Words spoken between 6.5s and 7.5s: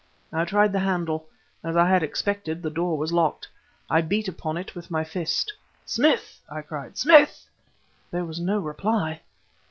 cried "Smith!"